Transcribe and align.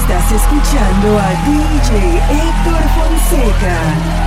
Estás 0.00 0.32
escuchando 0.32 1.18
a 1.18 1.28
DJ 1.44 2.16
Héctor 2.16 2.82
Fonseca. 2.96 4.19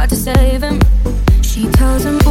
tried 0.00 0.08
to 0.08 0.16
save 0.16 0.62
him. 0.62 0.80
She 1.42 1.66
tells 1.72 2.04
him. 2.04 2.29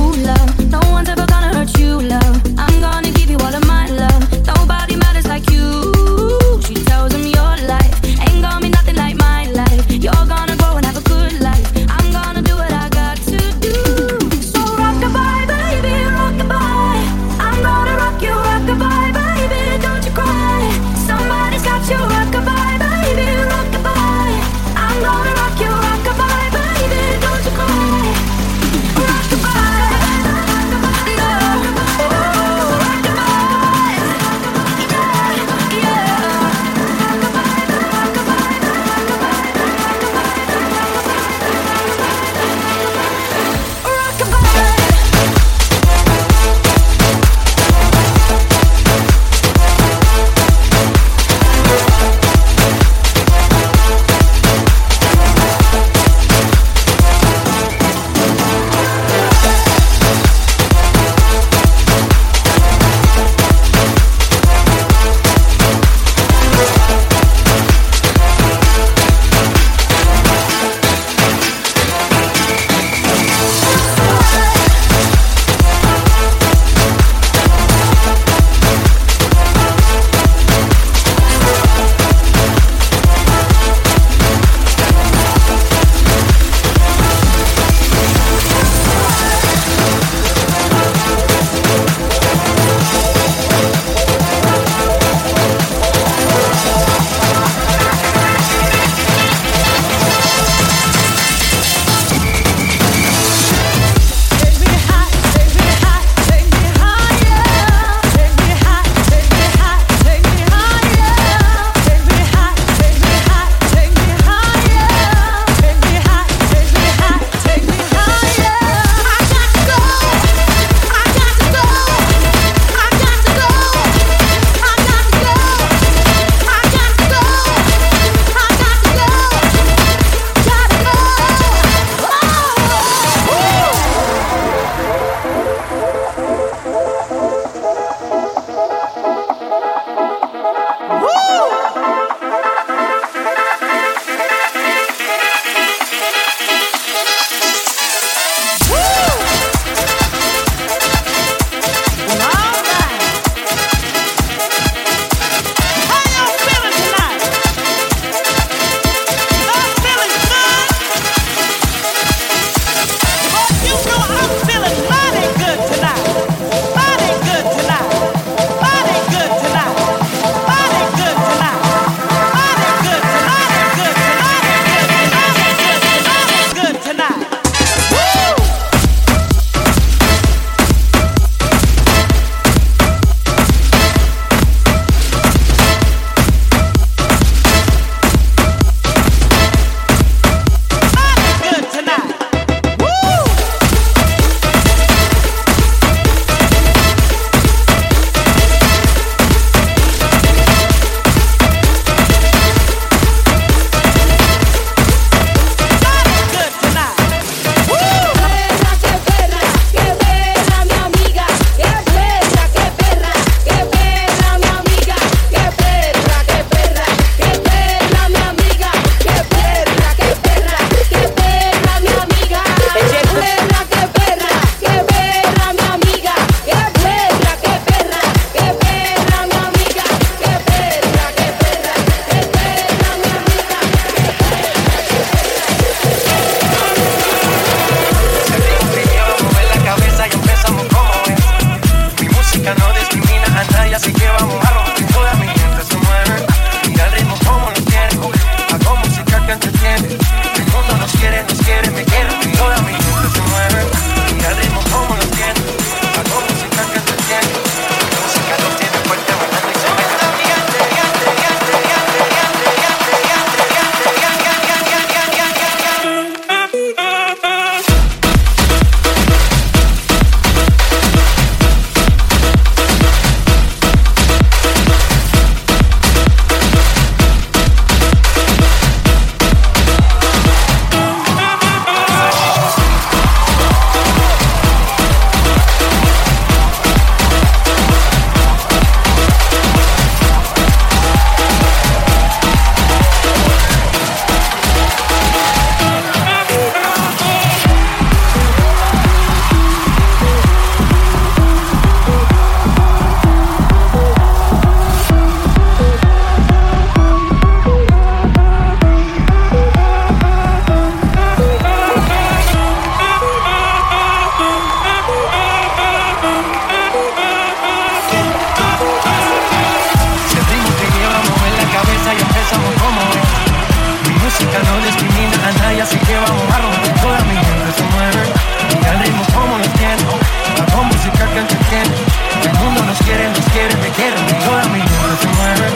quieren, 332.90 333.14
nos 333.14 333.26
quieren, 333.34 333.62
me 333.62 333.70
quieren, 333.70 334.06
toda 334.26 334.44
mi 334.46 334.60
gente 334.60 334.94
se 335.02 335.08
mueve. 335.18 335.48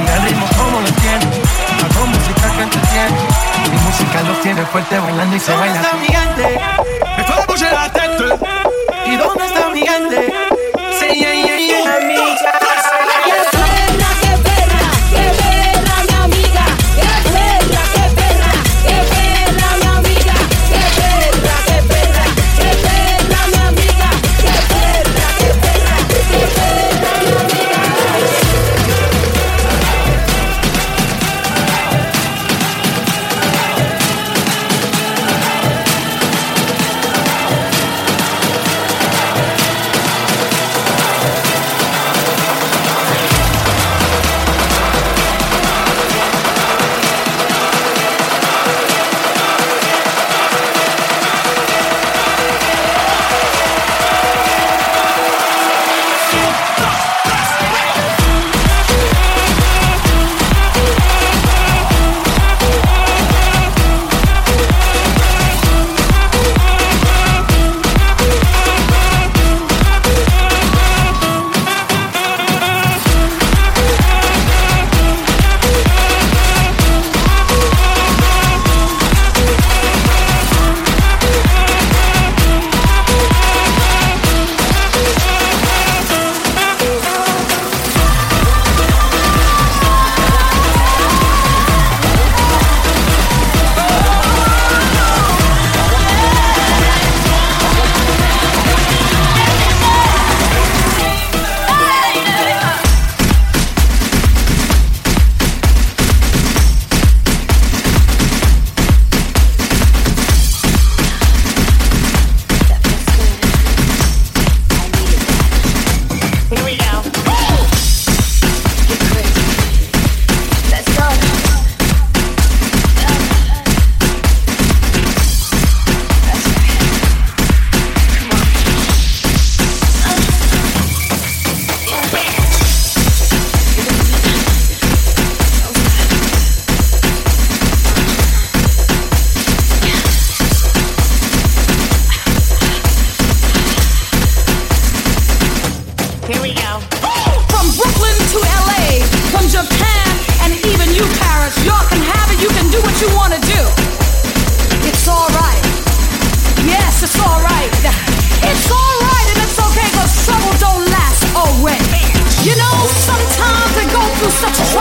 Mira 0.00 0.16
el 0.16 0.22
ritmo 0.22 0.46
como 0.56 0.80
lo 0.80 0.90
tiene, 1.02 1.26
la 1.82 2.04
música 2.06 2.46
que 2.56 2.62
entretiene. 2.62 3.18
Mi 3.72 3.78
música 3.86 4.22
los 4.22 4.40
tiene 4.40 4.62
fuerte 4.66 4.98
bailando 4.98 5.36
y 5.36 5.40
se 5.40 5.52
baila. 5.52 5.82
¿Dónde 5.82 5.88
está 5.88 5.96
mi 5.96 6.06
gente? 6.06 6.60
Me 7.16 7.66
a 7.66 7.72
la 7.72 7.92
¿Y 9.06 9.16
dónde 9.16 9.44
está 9.44 9.68
mi 9.70 9.82
gente? 9.86 10.27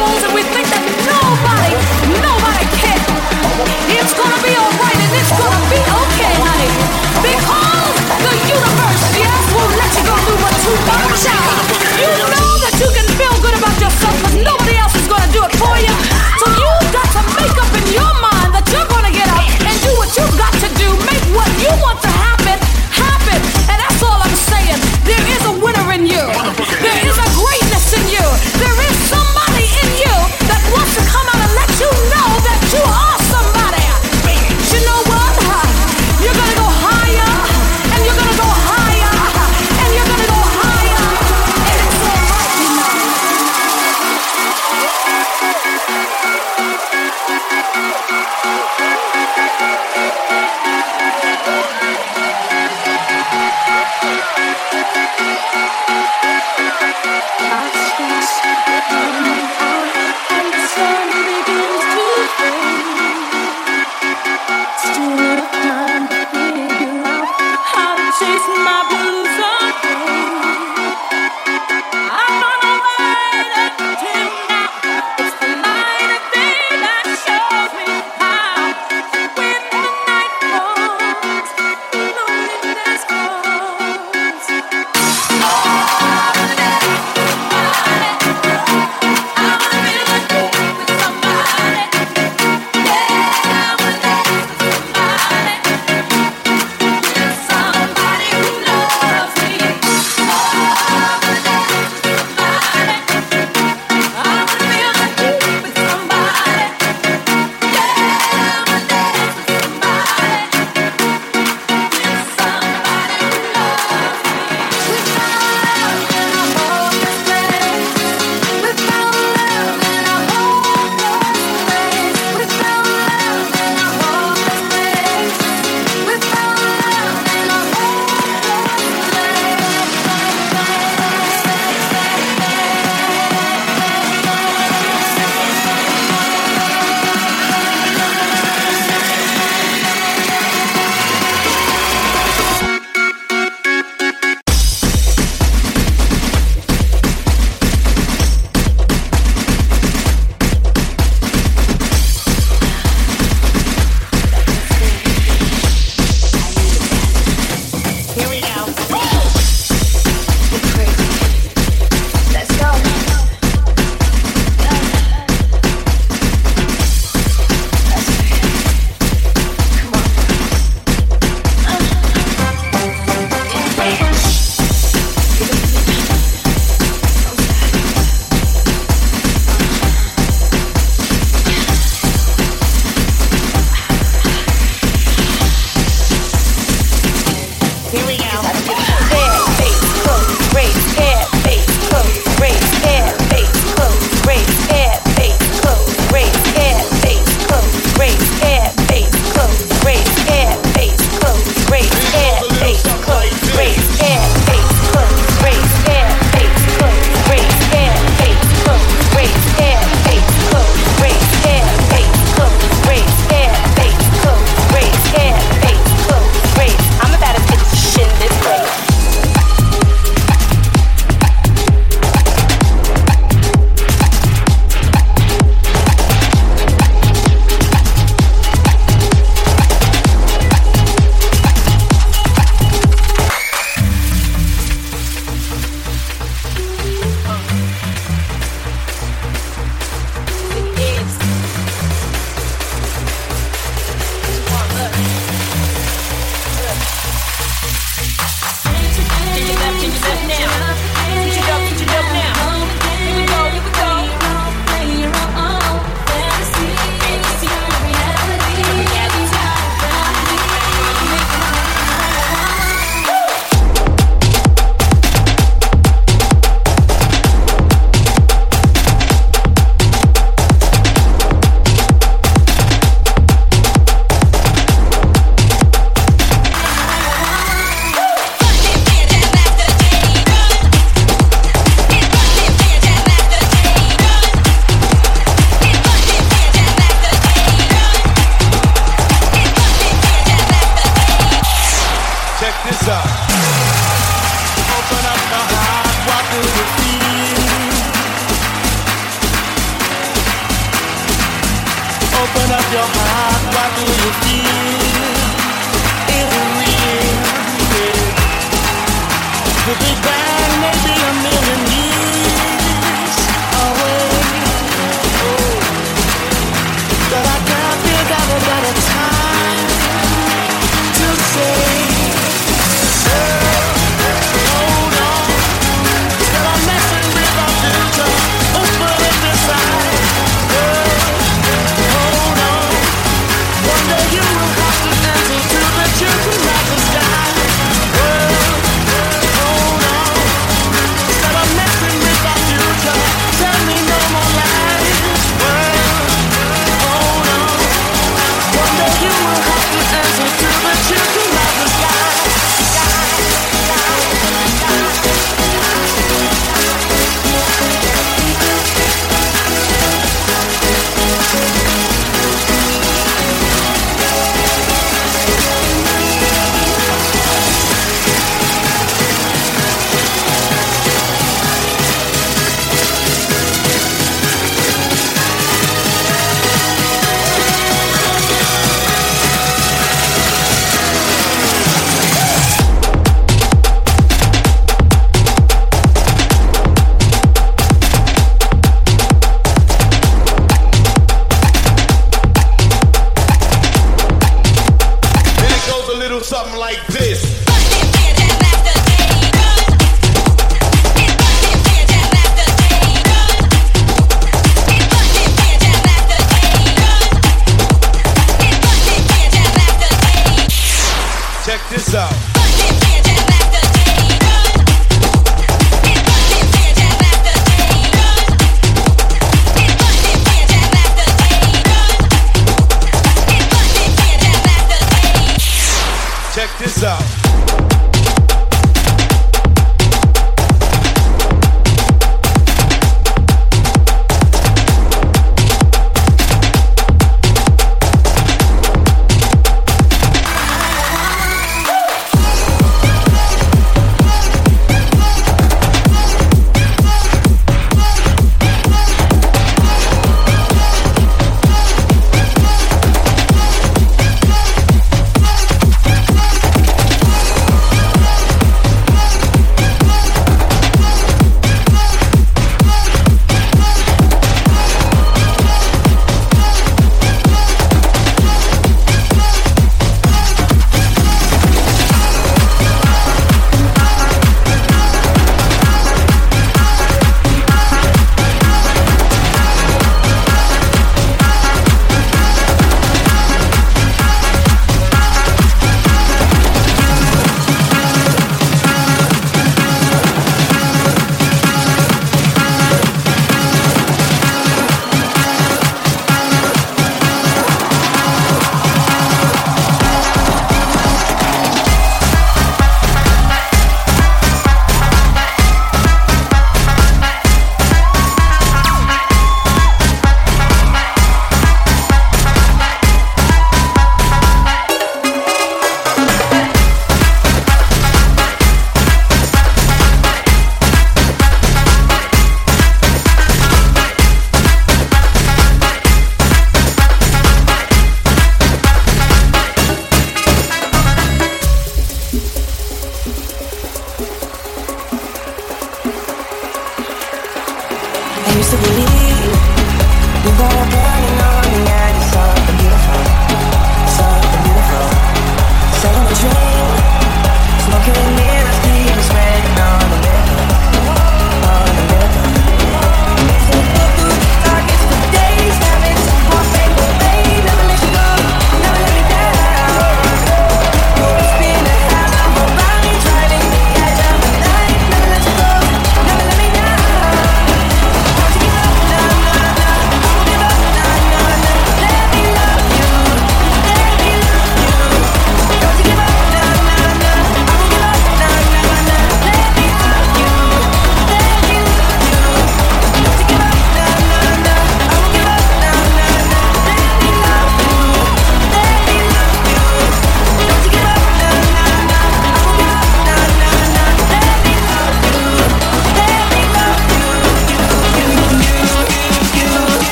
troubles 0.00 0.39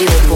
you. 0.00 0.35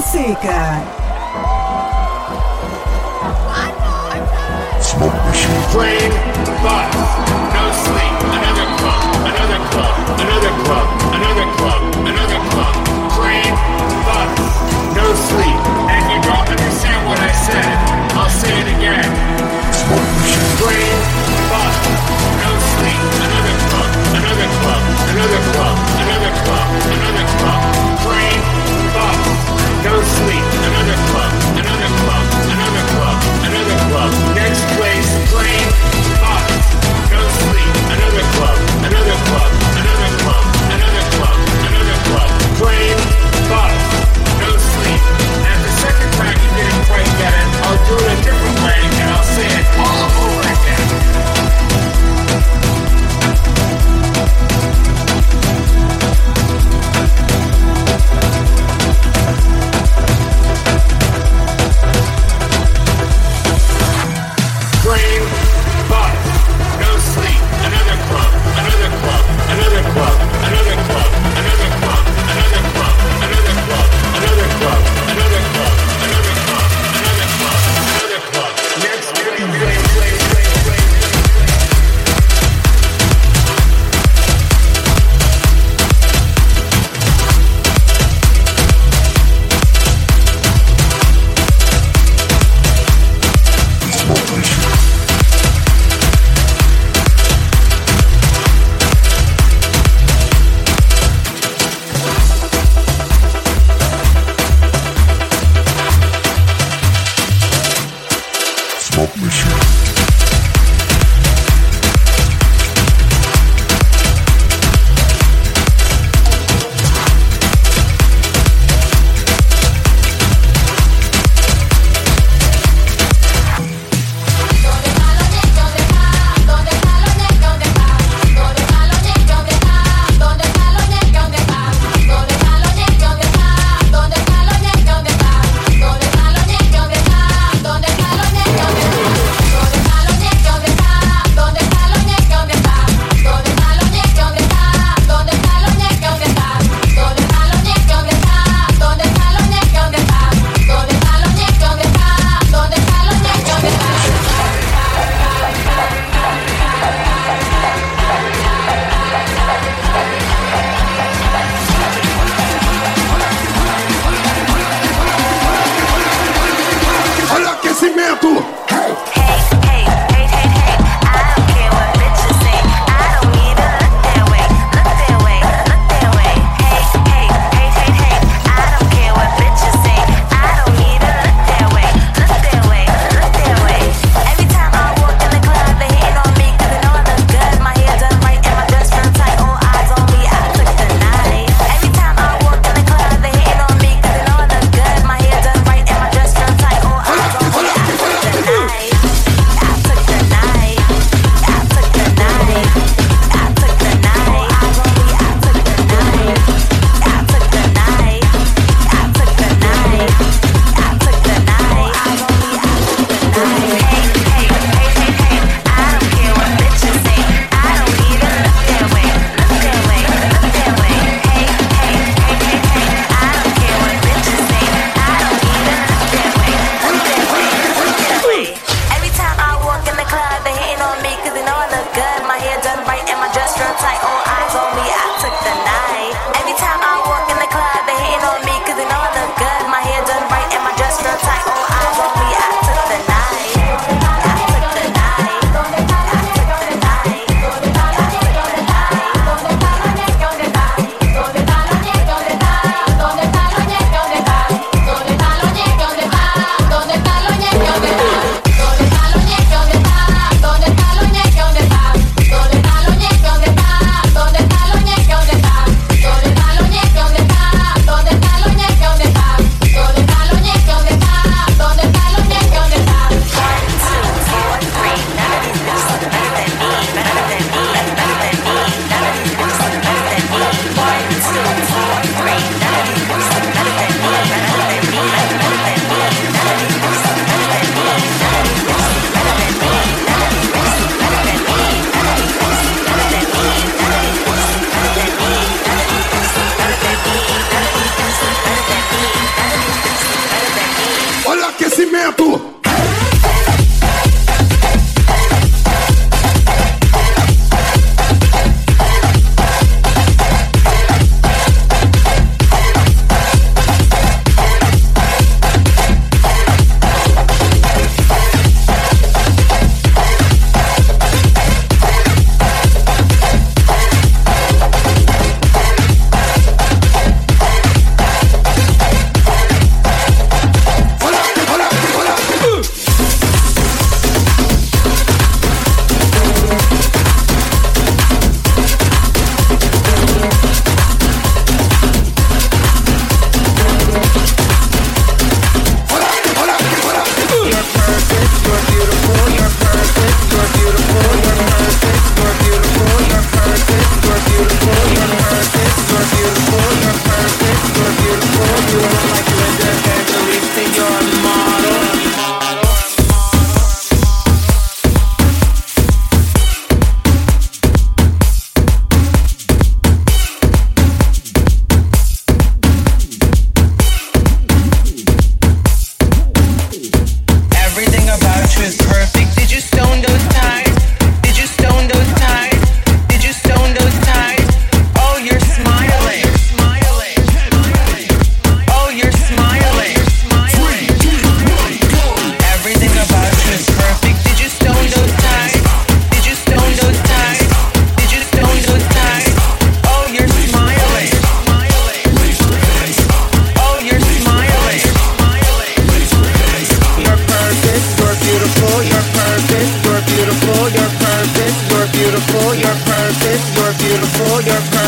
Fonseca. 0.00 0.89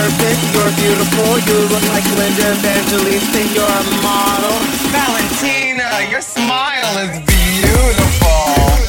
perfect, 0.02 0.42
you're 0.52 0.74
beautiful, 0.82 1.38
you 1.46 1.58
look 1.70 1.86
like 1.94 2.04
Linda 2.18 2.50
Evangelista, 2.58 3.40
you're 3.54 3.62
a 3.62 3.84
model. 4.02 4.58
Valentina, 4.90 6.10
your 6.10 6.20
smile 6.20 6.98
is 7.06 7.20
beautiful. 7.20 8.81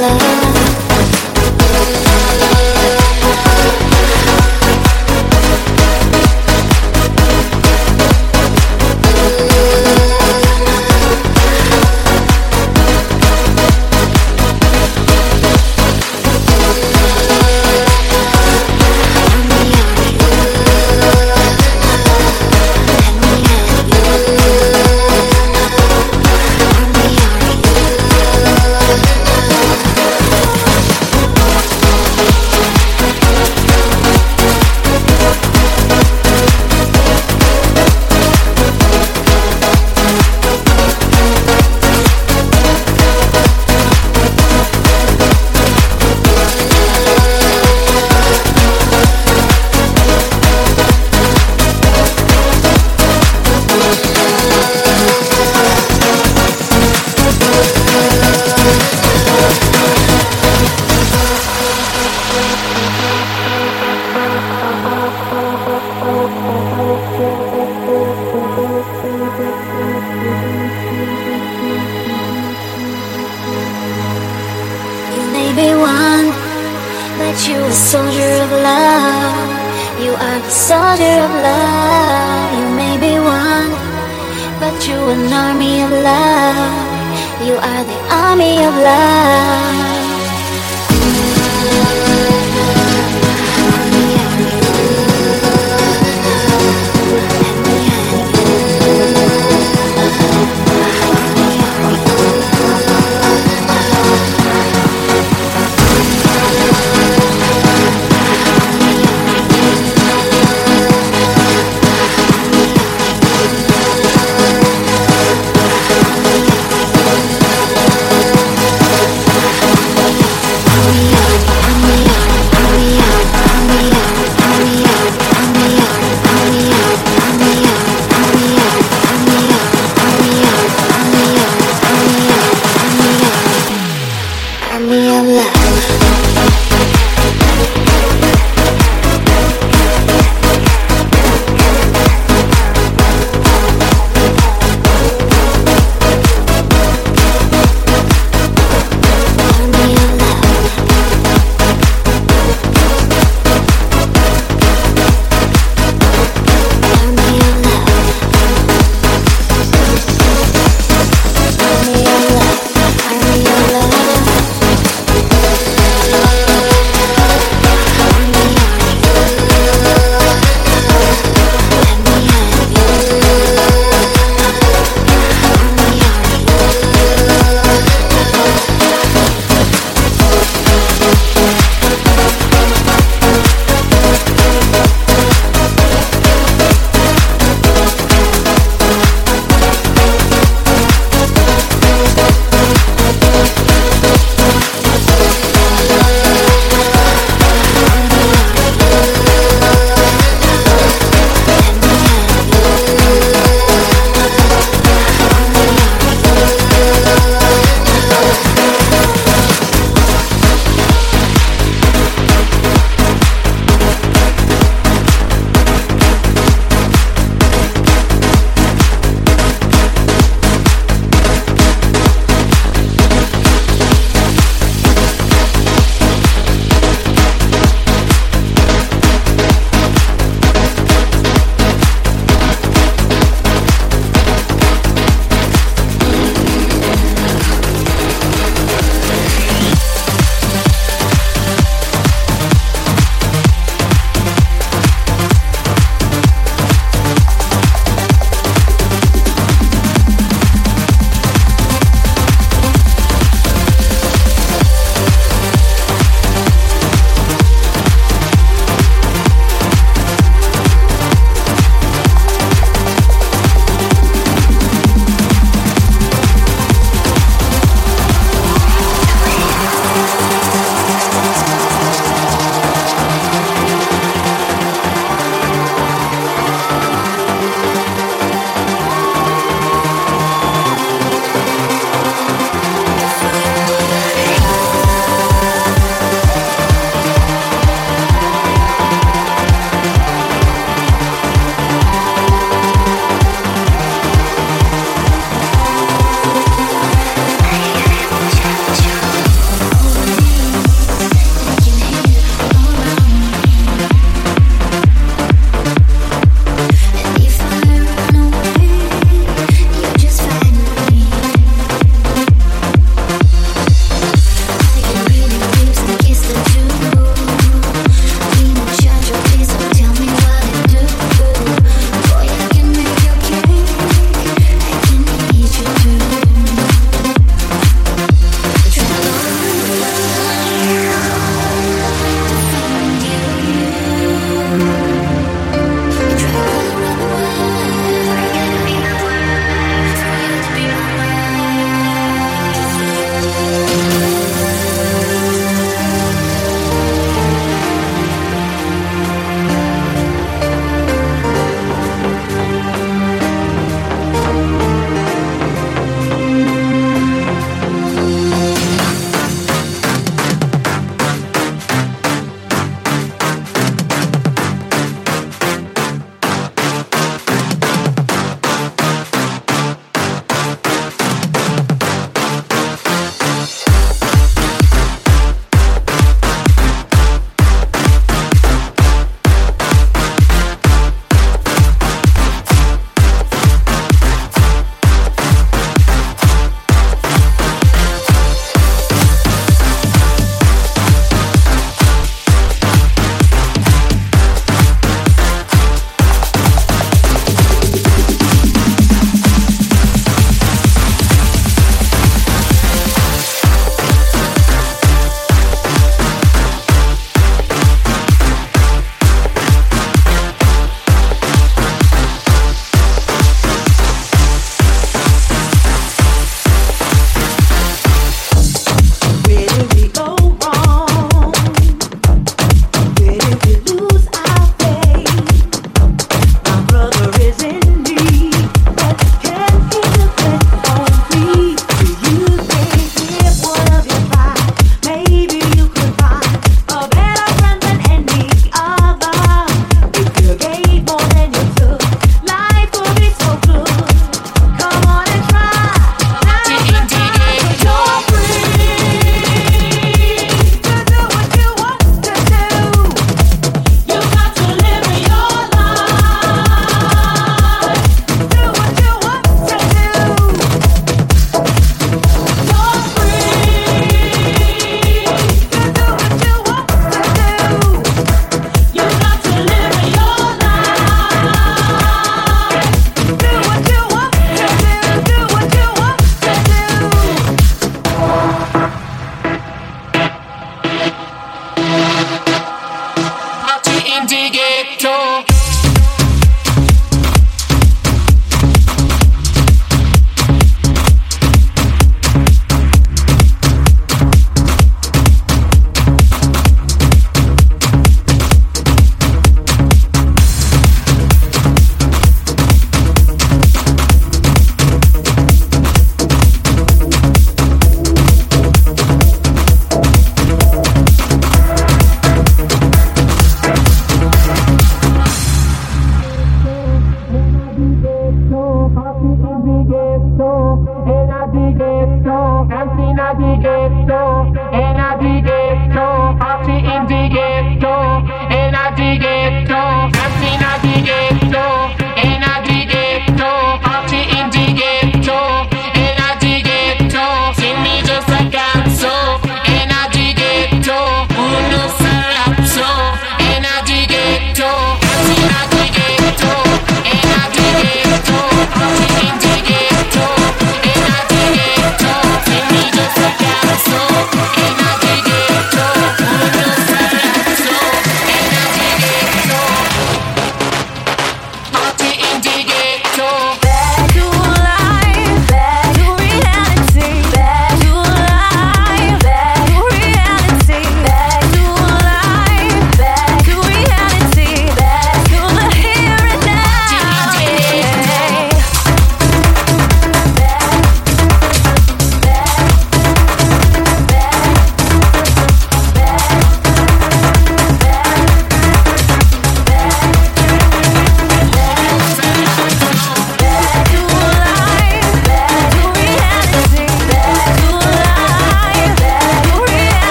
love. 0.00 0.47